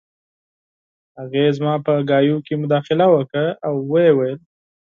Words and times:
هغې 1.19 1.45
زما 1.57 1.73
په 1.85 1.91
خبرو 2.07 2.35
کې 2.45 2.53
مداخله 2.61 3.05
وکړه 3.09 3.47
او 3.67 3.73
وویې 3.89 4.11
ویل 4.17 4.39